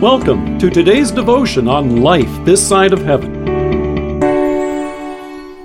[0.00, 3.44] Welcome to today's devotion on life this side of heaven.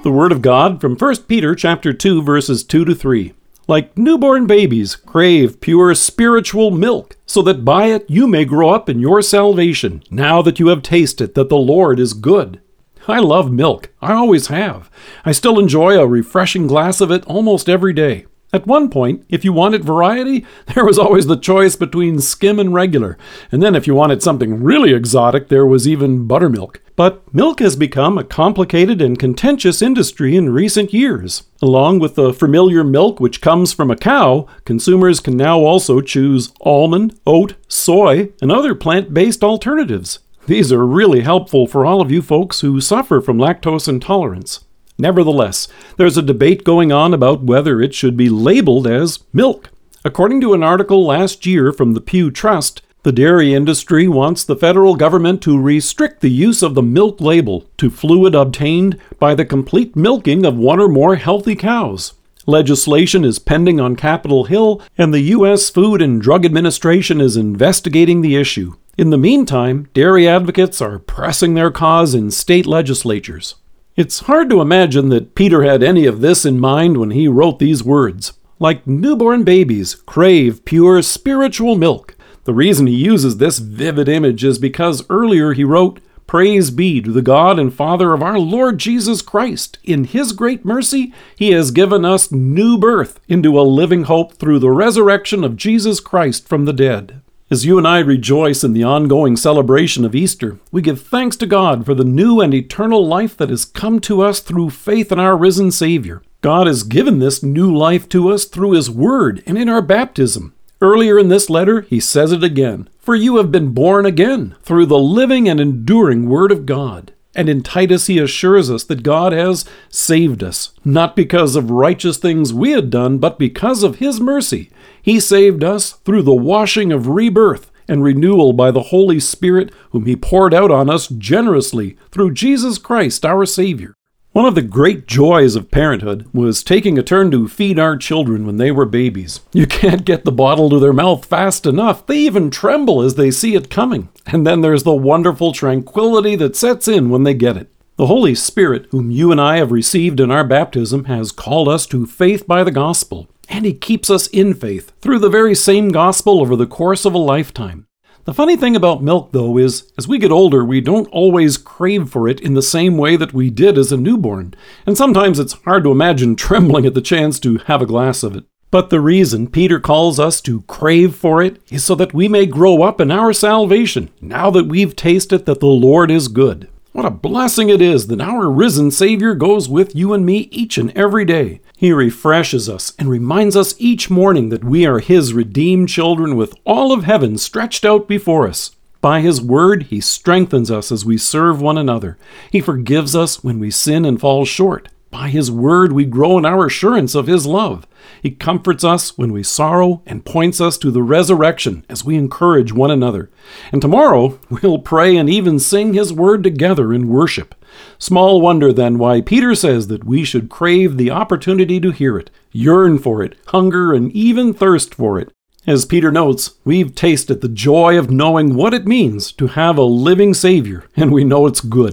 [0.00, 3.34] The word of God from 1 Peter chapter 2 verses 2 to 3.
[3.68, 8.88] Like newborn babies, crave pure spiritual milk, so that by it you may grow up
[8.88, 12.62] in your salvation, now that you have tasted that the Lord is good.
[13.06, 13.90] I love milk.
[14.00, 14.90] I always have.
[15.26, 18.24] I still enjoy a refreshing glass of it almost every day.
[18.54, 20.44] At one point, if you wanted variety,
[20.74, 23.16] there was always the choice between skim and regular.
[23.50, 26.82] And then if you wanted something really exotic, there was even buttermilk.
[26.94, 31.44] But milk has become a complicated and contentious industry in recent years.
[31.62, 36.52] Along with the familiar milk which comes from a cow, consumers can now also choose
[36.60, 40.18] almond, oat, soy, and other plant based alternatives.
[40.46, 44.64] These are really helpful for all of you folks who suffer from lactose intolerance.
[45.02, 45.66] Nevertheless,
[45.96, 49.68] there's a debate going on about whether it should be labeled as milk.
[50.04, 54.54] According to an article last year from the Pew Trust, the dairy industry wants the
[54.54, 59.44] federal government to restrict the use of the milk label to fluid obtained by the
[59.44, 62.14] complete milking of one or more healthy cows.
[62.46, 65.68] Legislation is pending on Capitol Hill, and the U.S.
[65.68, 68.74] Food and Drug Administration is investigating the issue.
[68.96, 73.56] In the meantime, dairy advocates are pressing their cause in state legislatures.
[73.94, 77.58] It's hard to imagine that Peter had any of this in mind when he wrote
[77.58, 78.32] these words.
[78.58, 82.16] Like newborn babies, crave pure spiritual milk.
[82.44, 87.12] The reason he uses this vivid image is because earlier he wrote, Praise be to
[87.12, 89.78] the God and Father of our Lord Jesus Christ.
[89.84, 94.60] In his great mercy, he has given us new birth into a living hope through
[94.60, 97.20] the resurrection of Jesus Christ from the dead.
[97.52, 101.46] As you and I rejoice in the ongoing celebration of Easter, we give thanks to
[101.46, 105.18] God for the new and eternal life that has come to us through faith in
[105.20, 106.22] our risen Savior.
[106.40, 110.54] God has given this new life to us through His Word and in our baptism.
[110.80, 114.86] Earlier in this letter, he says it again For you have been born again through
[114.86, 117.12] the living and enduring Word of God.
[117.34, 122.18] And in Titus, he assures us that God has saved us, not because of righteous
[122.18, 124.70] things we had done, but because of his mercy.
[125.00, 130.04] He saved us through the washing of rebirth and renewal by the Holy Spirit, whom
[130.06, 133.94] he poured out on us generously through Jesus Christ our Savior.
[134.32, 138.46] One of the great joys of parenthood was taking a turn to feed our children
[138.46, 139.40] when they were babies.
[139.52, 142.06] You can't get the bottle to their mouth fast enough.
[142.06, 144.08] They even tremble as they see it coming.
[144.24, 147.70] And then there's the wonderful tranquility that sets in when they get it.
[147.96, 151.86] The Holy Spirit, whom you and I have received in our baptism, has called us
[151.88, 155.90] to faith by the gospel, and He keeps us in faith through the very same
[155.90, 157.86] gospel over the course of a lifetime.
[158.24, 162.08] The funny thing about milk, though, is as we get older, we don't always crave
[162.08, 164.54] for it in the same way that we did as a newborn,
[164.86, 168.36] and sometimes it's hard to imagine trembling at the chance to have a glass of
[168.36, 168.44] it.
[168.70, 172.46] But the reason Peter calls us to crave for it is so that we may
[172.46, 176.68] grow up in our salvation, now that we've tasted that the Lord is good.
[176.92, 180.76] What a blessing it is that our risen Savior goes with you and me each
[180.76, 181.62] and every day.
[181.74, 186.54] He refreshes us and reminds us each morning that we are His redeemed children with
[186.66, 188.76] all of heaven stretched out before us.
[189.00, 192.18] By His word, He strengthens us as we serve one another.
[192.50, 194.88] He forgives us when we sin and fall short.
[195.12, 197.86] By His word, we grow in our assurance of His love.
[198.22, 202.72] He comforts us when we sorrow and points us to the resurrection as we encourage
[202.72, 203.30] one another.
[203.72, 207.54] And tomorrow, we'll pray and even sing His word together in worship.
[207.98, 212.30] Small wonder then why Peter says that we should crave the opportunity to hear it,
[212.50, 215.30] yearn for it, hunger, and even thirst for it.
[215.66, 219.82] As Peter notes, we've tasted the joy of knowing what it means to have a
[219.82, 221.92] living Savior, and we know it's good.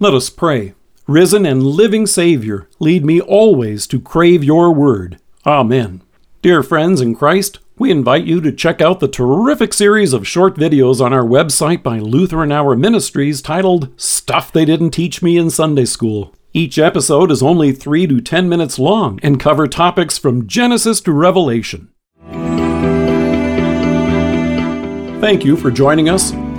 [0.00, 0.72] Let us pray.
[1.06, 5.18] Risen and living Savior, lead me always to crave your word.
[5.44, 6.00] Amen.
[6.40, 10.56] Dear friends in Christ, we invite you to check out the terrific series of short
[10.56, 15.50] videos on our website by Lutheran Hour Ministries titled Stuff They Didn't Teach Me in
[15.50, 16.34] Sunday School.
[16.54, 21.12] Each episode is only 3 to 10 minutes long and cover topics from Genesis to
[21.12, 21.90] Revelation.
[25.20, 26.32] Thank you for joining us